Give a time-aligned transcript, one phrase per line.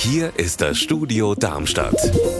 [0.00, 1.96] Hier ist das Studio Darmstadt.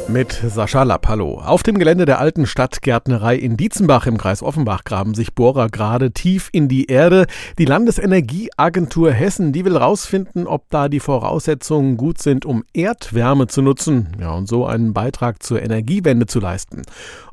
[0.06, 1.40] Mit Sascha Lapp, hallo.
[1.40, 6.12] Auf dem Gelände der alten Stadtgärtnerei in Dietzenbach im Kreis Offenbach graben sich Bohrer gerade
[6.12, 7.26] tief in die Erde.
[7.58, 13.60] Die Landesenergieagentur Hessen, die will rausfinden, ob da die Voraussetzungen gut sind, um Erdwärme zu
[13.60, 14.16] nutzen.
[14.20, 16.82] Ja, und so einen Beitrag zur Energiewende zu leisten.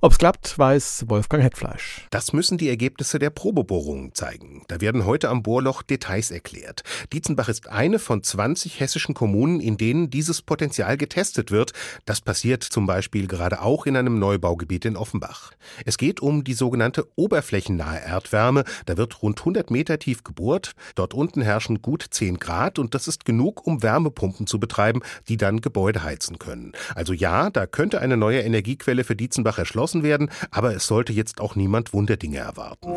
[0.02, 2.08] Ob's klappt, weiß Wolfgang Hetfleisch.
[2.10, 4.64] Das müssen die Ergebnisse der Probebohrungen zeigen.
[4.70, 6.82] Da werden heute am Bohrloch Details erklärt.
[7.14, 11.74] Dietzenbach ist eine von 20 hessischen Kommunen, in denen dieses Potenzial getestet wird.
[12.06, 15.52] Das passiert zum Beispiel gerade auch in einem Neubaugebiet in Offenbach.
[15.84, 18.64] Es geht um die sogenannte oberflächennahe Erdwärme.
[18.86, 20.72] Da wird rund 100 Meter tief gebohrt.
[20.96, 25.36] Dort unten herrschen gut 10 Grad und das ist genug, um Wärmepumpen zu betreiben, die
[25.36, 26.72] dann Gebäude heizen können.
[26.96, 31.42] Also ja, da könnte eine neue Energiequelle für Dietzenbach erschlossen werden, aber es sollte jetzt
[31.42, 32.88] auch niemand Wunderdinge erwarten.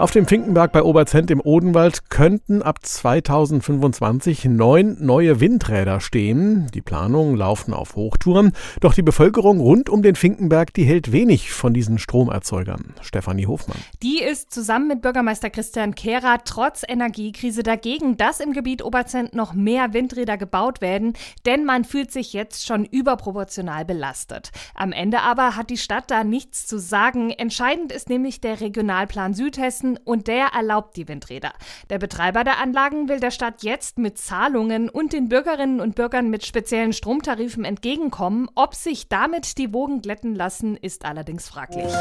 [0.00, 6.68] Auf dem Finkenberg bei Oberzent im Odenwald könnten ab 2025 neun neue Windräder stehen.
[6.72, 11.52] Die Planungen laufen auf Hochtouren, doch die Bevölkerung rund um den Finkenberg, die hält wenig
[11.52, 12.94] von diesen Stromerzeugern.
[13.02, 13.76] Stefanie Hofmann.
[14.02, 19.52] Die ist zusammen mit Bürgermeister Christian Kehrer trotz Energiekrise dagegen, dass im Gebiet Oberzent noch
[19.52, 21.12] mehr Windräder gebaut werden,
[21.44, 24.50] denn man fühlt sich jetzt schon überproportional belastet.
[24.74, 27.28] Am Ende aber hat die Stadt da nichts zu sagen.
[27.32, 31.52] Entscheidend ist nämlich der Regionalplan Südhessen lassen und der erlaubt die Windräder.
[31.88, 36.30] Der Betreiber der Anlagen will der Stadt jetzt mit Zahlungen und den Bürgerinnen und Bürgern
[36.30, 38.48] mit speziellen Stromtarifen entgegenkommen.
[38.54, 41.92] Ob sich damit die Wogen glätten lassen, ist allerdings fraglich.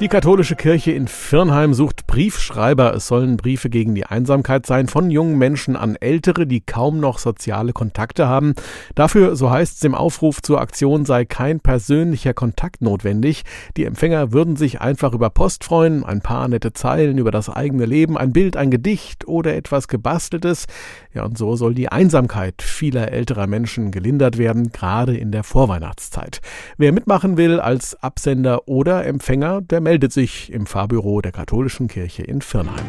[0.00, 2.94] Die katholische Kirche in Firnheim sucht Briefschreiber.
[2.94, 7.18] Es sollen Briefe gegen die Einsamkeit sein von jungen Menschen an Ältere, die kaum noch
[7.18, 8.54] soziale Kontakte haben.
[8.94, 13.42] Dafür, so heißt es im Aufruf zur Aktion, sei kein persönlicher Kontakt notwendig.
[13.76, 17.86] Die Empfänger würden sich einfach über Post freuen, ein paar nette Zeilen über das eigene
[17.86, 20.66] Leben, ein Bild, ein Gedicht oder etwas gebasteltes.
[21.14, 26.40] Ja, und so soll die Einsamkeit vieler älterer Menschen gelindert werden, gerade in der Vorweihnachtszeit.
[26.76, 32.22] Wer mitmachen will als Absender oder Empfänger, der meldet sich im Fahrbüro der Katholischen Kirche
[32.24, 32.84] in Firnheim.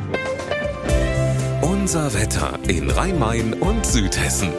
[1.61, 4.49] Unser Wetter in Rhein-Main und Südhessen.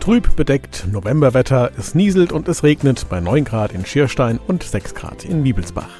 [0.00, 4.94] Trüb bedeckt Novemberwetter, es nieselt und es regnet bei 9 Grad in Schierstein und 6
[4.94, 5.90] Grad in Wiebelsbach.